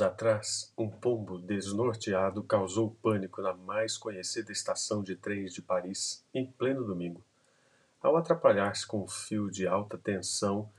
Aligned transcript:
atrás, 0.00 0.72
um 0.78 0.88
pombo 0.88 1.38
desnorteado 1.38 2.42
causou 2.42 2.96
pânico 3.02 3.42
na 3.42 3.52
mais 3.52 3.98
conhecida 3.98 4.52
estação 4.52 5.02
de 5.02 5.16
trens 5.16 5.52
de 5.52 5.60
Paris, 5.60 6.24
em 6.32 6.46
pleno 6.46 6.84
domingo. 6.84 7.22
Ao 8.00 8.16
atrapalhar-se 8.16 8.86
com 8.86 9.02
um 9.02 9.08
fio 9.08 9.50
de 9.50 9.66
alta 9.66 9.98
tensão, 9.98 10.70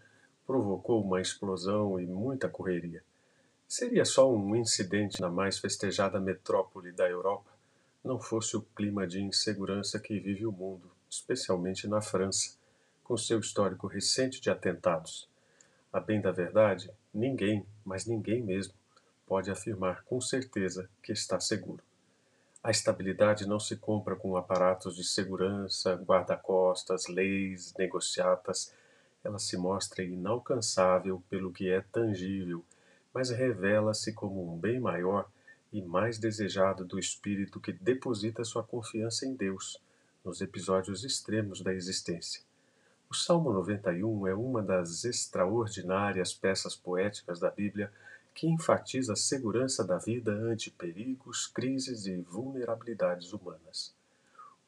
provocou 0.48 1.04
uma 1.04 1.22
explosão 1.22 2.00
e 2.00 2.06
muita 2.06 2.50
correria. 2.50 3.04
Seria 3.68 4.06
só 4.06 4.32
um 4.32 4.56
incidente 4.56 5.22
na 5.22 5.30
mais 5.30 5.58
festejada 5.58 6.20
metrópole 6.20 6.92
da 6.92 7.10
Europa, 7.10 7.52
não 8.04 8.20
fosse 8.20 8.58
o 8.58 8.62
clima 8.62 9.08
de 9.08 9.22
insegurança 9.22 10.00
que 10.00 10.20
vive 10.20 10.46
o 10.46 10.52
mundo, 10.52 10.92
especialmente 11.10 11.88
na 11.88 12.02
França, 12.02 12.58
com 13.04 13.16
seu 13.16 13.40
histórico 13.40 13.88
recente 13.88 14.42
de 14.42 14.50
atentados. 14.50 15.30
A 15.92 16.00
bem 16.00 16.20
da 16.20 16.32
verdade, 16.32 16.92
ninguém, 17.14 17.66
mas 17.86 18.06
ninguém 18.06 18.42
mesmo, 18.42 18.74
pode 19.34 19.50
afirmar 19.50 20.04
com 20.04 20.22
certeza 20.22 20.88
que 21.02 21.12
está 21.12 21.40
seguro. 21.40 21.84
A 22.64 22.70
estabilidade 22.70 23.48
não 23.48 23.60
se 23.60 23.76
compra 23.76 24.16
com 24.16 24.38
aparatos 24.38 24.96
de 24.96 25.04
segurança, 25.04 25.96
guarda-costas, 25.96 27.08
leis, 27.08 27.74
negociatas. 27.76 28.72
Ela 29.24 29.40
se 29.40 29.58
mostra 29.58 30.04
inalcançável 30.04 31.24
pelo 31.32 31.52
que 31.52 31.68
é 31.68 31.82
tangível, 31.82 32.64
mas 33.12 33.32
revela-se 33.32 34.14
como 34.14 34.54
um 34.54 34.56
bem 34.56 34.80
maior 34.80 35.28
e 35.72 35.82
mais 35.82 36.20
desejado 36.20 36.86
do 36.86 37.00
espírito 37.00 37.60
que 37.60 37.74
deposita 37.74 38.44
sua 38.44 38.62
confiança 38.62 39.26
em 39.26 39.34
Deus 39.34 39.82
nos 40.24 40.42
episódios 40.42 41.04
extremos 41.04 41.60
da 41.60 41.74
existência. 41.74 42.44
O 43.10 43.16
Salmo 43.16 43.52
91 43.52 44.28
é 44.28 44.36
uma 44.36 44.62
das 44.62 45.04
extraordinárias 45.06 46.36
peças 46.36 46.76
poéticas 46.76 47.40
da 47.40 47.50
Bíblia 47.50 47.92
que 48.34 48.48
enfatiza 48.48 49.14
a 49.14 49.16
segurança 49.16 49.84
da 49.84 49.98
vida 49.98 50.32
ante 50.32 50.72
perigos, 50.72 51.48
crises 51.48 52.06
e 52.06 52.18
vulnerabilidades 52.22 53.32
humanas. 53.32 53.96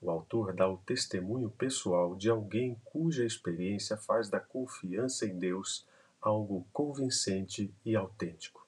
O 0.01 0.11
autor 0.11 0.53
dá 0.53 0.69
o 0.69 0.77
testemunho 0.77 1.49
pessoal 1.49 2.15
de 2.15 2.29
alguém 2.29 2.79
cuja 2.85 3.25
experiência 3.25 3.97
faz 3.97 4.29
da 4.29 4.39
confiança 4.39 5.25
em 5.25 5.37
Deus 5.37 5.85
algo 6.21 6.65
convincente 6.71 7.73
e 7.83 7.95
autêntico. 7.95 8.65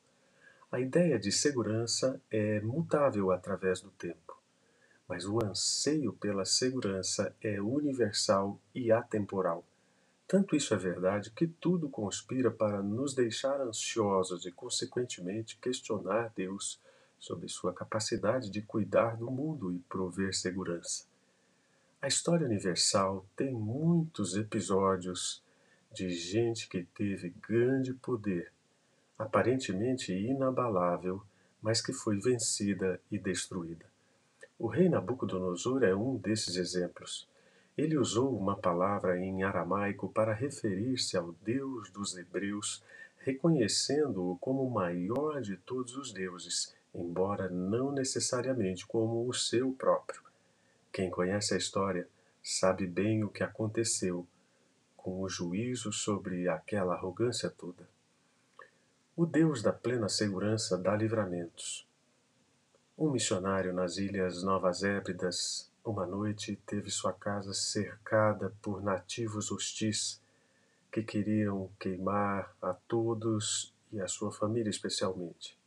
A 0.72 0.80
ideia 0.80 1.20
de 1.20 1.32
segurança 1.32 2.20
é 2.30 2.60
mutável 2.62 3.32
através 3.32 3.80
do 3.80 3.90
tempo, 3.92 4.38
mas 5.08 5.26
o 5.26 5.44
anseio 5.44 6.12
pela 6.14 6.44
segurança 6.44 7.36
é 7.42 7.62
universal 7.62 8.60
e 8.74 8.92
atemporal 8.92 9.64
tanto 10.28 10.56
isso 10.56 10.74
é 10.74 10.78
verdade 10.78 11.32
que 11.32 11.48
tudo 11.48 11.90
conspira 11.90 12.52
para 12.52 12.84
nos 12.84 13.14
deixar 13.14 13.62
ansiosos 13.62 14.46
e, 14.46 14.52
consequentemente, 14.52 15.58
questionar 15.58 16.34
Deus 16.36 16.80
sobre 17.18 17.48
sua 17.48 17.74
capacidade 17.74 18.50
de 18.50 18.62
cuidar 18.62 19.16
do 19.16 19.32
mundo 19.32 19.72
e 19.74 19.80
prover 19.80 20.36
segurança. 20.36 21.06
A 22.02 22.08
história 22.08 22.46
universal 22.46 23.26
tem 23.36 23.54
muitos 23.54 24.36
episódios 24.36 25.42
de 25.94 26.10
gente 26.10 26.68
que 26.68 26.84
teve 26.84 27.30
grande 27.30 27.94
poder, 27.94 28.52
aparentemente 29.18 30.14
inabalável, 30.14 31.24
mas 31.62 31.82
que 31.82 31.92
foi 31.92 32.20
vencida 32.20 33.02
e 33.10 33.18
destruída. 33.18 33.86
O 34.60 34.68
rei 34.68 34.90
Nabucodonosor 34.90 35.84
é 35.84 35.96
um 35.96 36.18
desses 36.18 36.56
exemplos. 36.56 37.28
Ele 37.78 37.96
usou 37.96 38.36
uma 38.36 38.58
palavra 38.58 39.20
em 39.20 39.44
aramaico 39.44 40.10
para 40.10 40.34
referir-se 40.34 41.16
ao 41.16 41.32
Deus 41.44 41.92
dos 41.92 42.18
Hebreus, 42.18 42.84
reconhecendo-o 43.20 44.36
como 44.38 44.64
o 44.64 44.72
maior 44.72 45.42
de 45.42 45.58
todos 45.58 45.96
os 45.96 46.12
deuses, 46.12 46.76
embora 46.94 47.48
não 47.48 47.92
necessariamente 47.92 48.88
como 48.88 49.28
o 49.28 49.34
seu 49.34 49.72
próprio. 49.74 50.24
Quem 50.92 51.12
conhece 51.12 51.54
a 51.54 51.58
história 51.58 52.08
sabe 52.42 52.88
bem 52.88 53.24
o 53.24 53.30
que 53.30 53.44
aconteceu 53.44 54.26
com 54.96 55.22
o 55.22 55.30
juízo 55.30 55.94
sobre 55.94 56.50
aquela 56.50 56.96
arrogância 56.96 57.50
toda. 57.50 57.88
O 59.16 59.26
Deus 59.26 59.62
da 59.62 59.72
plena 59.72 60.10
segurança 60.10 60.78
dá 60.78 60.96
livramentos. 60.96 61.88
Um 62.98 63.12
missionário 63.12 63.72
nas 63.72 63.98
Ilhas 63.98 64.42
Novas 64.42 64.82
Hébridas 64.84 65.72
uma 65.88 66.06
noite 66.06 66.60
teve 66.66 66.90
sua 66.90 67.14
casa 67.14 67.54
cercada 67.54 68.54
por 68.62 68.84
nativos 68.84 69.50
hostis 69.52 70.22
que 70.92 71.02
queriam 71.02 71.72
queimar 71.80 72.54
a 72.62 72.74
todos 72.74 73.74
e 73.92 74.02
a 74.02 74.08
sua 74.08 74.30
família 74.30 74.70
especialmente. 74.70 75.58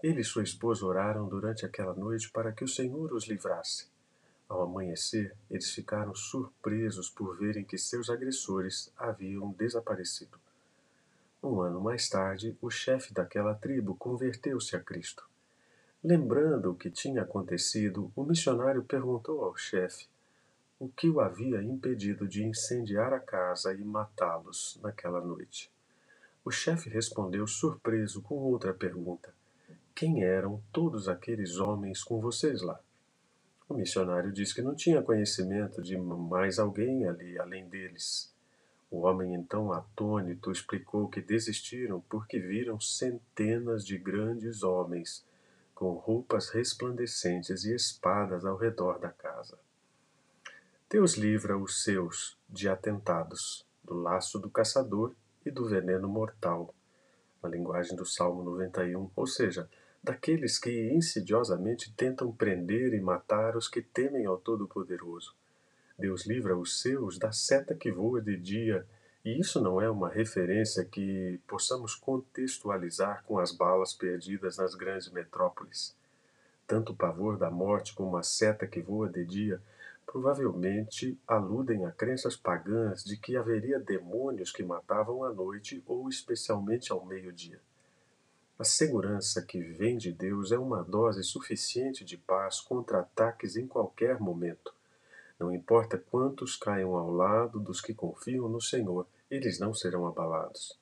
Ele 0.00 0.20
e 0.20 0.24
sua 0.24 0.44
esposa 0.44 0.86
oraram 0.86 1.28
durante 1.28 1.66
aquela 1.66 1.94
noite 1.94 2.30
para 2.30 2.52
que 2.52 2.62
o 2.62 2.68
Senhor 2.68 3.12
os 3.12 3.26
livrasse. 3.26 3.88
Ao 4.48 4.62
amanhecer, 4.62 5.34
eles 5.50 5.70
ficaram 5.70 6.14
surpresos 6.14 7.10
por 7.10 7.36
verem 7.36 7.64
que 7.64 7.76
seus 7.76 8.08
agressores 8.08 8.92
haviam 8.96 9.50
desaparecido. 9.50 10.38
Um 11.42 11.60
ano 11.60 11.80
mais 11.80 12.08
tarde, 12.08 12.56
o 12.62 12.70
chefe 12.70 13.12
daquela 13.12 13.54
tribo 13.54 13.96
converteu-se 13.96 14.76
a 14.76 14.80
Cristo. 14.80 15.26
Lembrando 16.06 16.70
o 16.70 16.74
que 16.74 16.90
tinha 16.90 17.22
acontecido, 17.22 18.12
o 18.14 18.24
missionário 18.24 18.84
perguntou 18.84 19.42
ao 19.42 19.56
chefe 19.56 20.06
o 20.78 20.86
que 20.86 21.08
o 21.08 21.18
havia 21.18 21.62
impedido 21.62 22.28
de 22.28 22.44
incendiar 22.44 23.14
a 23.14 23.18
casa 23.18 23.72
e 23.72 23.82
matá-los 23.82 24.78
naquela 24.82 25.18
noite. 25.18 25.72
O 26.44 26.50
chefe 26.50 26.90
respondeu 26.90 27.46
surpreso 27.46 28.20
com 28.20 28.34
outra 28.34 28.74
pergunta: 28.74 29.32
Quem 29.94 30.22
eram 30.22 30.62
todos 30.70 31.08
aqueles 31.08 31.56
homens 31.56 32.04
com 32.04 32.20
vocês 32.20 32.60
lá? 32.60 32.78
O 33.66 33.72
missionário 33.72 34.30
disse 34.30 34.54
que 34.54 34.60
não 34.60 34.74
tinha 34.74 35.00
conhecimento 35.00 35.80
de 35.80 35.96
mais 35.96 36.58
alguém 36.58 37.08
ali 37.08 37.38
além 37.38 37.66
deles. 37.66 38.30
O 38.90 39.06
homem, 39.06 39.32
então, 39.32 39.72
atônito, 39.72 40.52
explicou 40.52 41.08
que 41.08 41.22
desistiram 41.22 42.04
porque 42.10 42.38
viram 42.38 42.78
centenas 42.78 43.86
de 43.86 43.96
grandes 43.96 44.62
homens 44.62 45.24
com 45.74 45.92
roupas 45.94 46.50
resplandecentes 46.50 47.64
e 47.64 47.74
espadas 47.74 48.44
ao 48.44 48.56
redor 48.56 48.98
da 48.98 49.10
casa. 49.10 49.58
Deus 50.88 51.14
livra 51.14 51.58
os 51.58 51.82
seus 51.82 52.38
de 52.48 52.68
atentados, 52.68 53.66
do 53.82 53.94
laço 53.94 54.38
do 54.38 54.48
caçador 54.48 55.14
e 55.44 55.50
do 55.50 55.66
veneno 55.66 56.08
mortal, 56.08 56.74
na 57.42 57.48
linguagem 57.48 57.96
do 57.96 58.06
Salmo 58.06 58.42
91, 58.44 59.10
ou 59.16 59.26
seja, 59.26 59.68
daqueles 60.02 60.58
que 60.58 60.92
insidiosamente 60.92 61.92
tentam 61.94 62.30
prender 62.30 62.94
e 62.94 63.00
matar 63.00 63.56
os 63.56 63.68
que 63.68 63.82
temem 63.82 64.26
ao 64.26 64.36
Todo-Poderoso. 64.36 65.34
Deus 65.98 66.26
livra 66.26 66.56
os 66.56 66.80
seus 66.80 67.18
da 67.18 67.32
seta 67.32 67.74
que 67.74 67.90
voa 67.90 68.20
de 68.20 68.36
dia 68.36 68.86
e 69.24 69.40
isso 69.40 69.60
não 69.60 69.80
é 69.80 69.88
uma 69.88 70.10
referência 70.10 70.84
que 70.84 71.40
possamos 71.46 71.94
contextualizar 71.94 73.24
com 73.24 73.38
as 73.38 73.52
balas 73.52 73.94
perdidas 73.94 74.58
nas 74.58 74.74
grandes 74.74 75.10
metrópoles. 75.10 75.96
Tanto 76.66 76.92
o 76.92 76.96
pavor 76.96 77.38
da 77.38 77.50
morte 77.50 77.94
como 77.94 78.16
a 78.16 78.22
seta 78.22 78.66
que 78.66 78.82
voa 78.82 79.08
de 79.08 79.24
dia 79.24 79.62
provavelmente 80.04 81.18
aludem 81.26 81.86
a 81.86 81.90
crenças 81.90 82.36
pagãs 82.36 83.02
de 83.02 83.16
que 83.16 83.36
haveria 83.36 83.80
demônios 83.80 84.52
que 84.52 84.62
matavam 84.62 85.24
à 85.24 85.32
noite 85.32 85.82
ou 85.86 86.08
especialmente 86.08 86.92
ao 86.92 87.04
meio-dia. 87.04 87.60
A 88.58 88.62
segurança 88.62 89.42
que 89.42 89.60
vem 89.60 89.96
de 89.96 90.12
Deus 90.12 90.52
é 90.52 90.58
uma 90.58 90.82
dose 90.82 91.24
suficiente 91.24 92.04
de 92.04 92.16
paz 92.16 92.60
contra 92.60 93.00
ataques 93.00 93.56
em 93.56 93.66
qualquer 93.66 94.20
momento. 94.20 94.72
Não 95.38 95.52
importa 95.52 95.98
quantos 95.98 96.54
caiam 96.54 96.94
ao 96.94 97.10
lado 97.10 97.58
dos 97.58 97.80
que 97.80 97.92
confiam 97.92 98.48
no 98.48 98.60
Senhor, 98.60 99.06
eles 99.34 99.58
não 99.58 99.74
serão 99.74 100.06
abalados. 100.06 100.78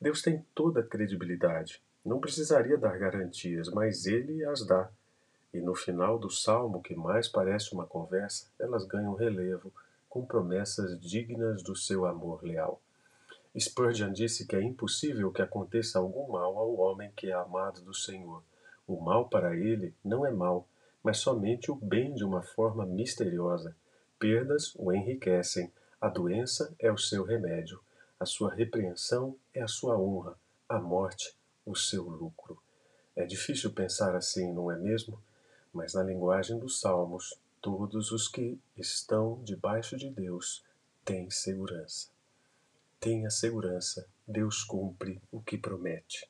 Deus 0.00 0.22
tem 0.22 0.44
toda 0.54 0.80
a 0.80 0.86
credibilidade. 0.86 1.82
Não 2.04 2.20
precisaria 2.20 2.76
dar 2.76 2.98
garantias, 2.98 3.68
mas 3.70 4.06
ele 4.06 4.44
as 4.44 4.64
dá. 4.66 4.90
E 5.52 5.60
no 5.60 5.74
final 5.74 6.18
do 6.18 6.30
salmo, 6.30 6.82
que 6.82 6.94
mais 6.94 7.28
parece 7.28 7.72
uma 7.72 7.86
conversa, 7.86 8.46
elas 8.58 8.84
ganham 8.84 9.14
relevo 9.14 9.72
com 10.08 10.24
promessas 10.24 11.00
dignas 11.00 11.62
do 11.62 11.74
seu 11.74 12.04
amor 12.06 12.42
leal. 12.42 12.80
Spurgeon 13.58 14.12
disse 14.12 14.46
que 14.46 14.54
é 14.54 14.62
impossível 14.62 15.32
que 15.32 15.40
aconteça 15.40 15.98
algum 15.98 16.30
mal 16.30 16.58
ao 16.58 16.76
homem 16.76 17.10
que 17.16 17.28
é 17.28 17.32
amado 17.32 17.80
do 17.80 17.94
Senhor. 17.94 18.42
O 18.86 19.00
mal 19.00 19.28
para 19.28 19.56
ele 19.56 19.94
não 20.04 20.26
é 20.26 20.30
mal, 20.30 20.68
mas 21.02 21.18
somente 21.18 21.70
o 21.70 21.74
bem 21.74 22.14
de 22.14 22.24
uma 22.24 22.42
forma 22.42 22.84
misteriosa. 22.84 23.74
Perdas 24.18 24.74
o 24.76 24.92
enriquecem, 24.92 25.72
a 26.00 26.08
doença 26.08 26.74
é 26.78 26.92
o 26.92 26.98
seu 26.98 27.24
remédio, 27.24 27.80
a 28.18 28.24
sua 28.24 28.54
repreensão 28.54 29.36
é 29.52 29.62
a 29.62 29.68
sua 29.68 29.98
honra, 29.98 30.38
a 30.68 30.78
morte 30.78 31.36
o 31.64 31.74
seu 31.74 32.04
lucro. 32.04 32.62
É 33.14 33.26
difícil 33.26 33.72
pensar 33.72 34.14
assim, 34.14 34.52
não 34.52 34.70
é 34.70 34.78
mesmo? 34.78 35.20
Mas 35.72 35.94
na 35.94 36.02
linguagem 36.02 36.58
dos 36.58 36.80
Salmos, 36.80 37.38
todos 37.60 38.12
os 38.12 38.28
que 38.28 38.58
estão 38.76 39.42
debaixo 39.42 39.96
de 39.96 40.08
Deus 40.08 40.64
têm 41.04 41.30
segurança. 41.30 42.08
Tenha 43.00 43.28
segurança, 43.30 44.08
Deus 44.26 44.64
cumpre 44.64 45.20
o 45.30 45.40
que 45.40 45.58
promete. 45.58 46.28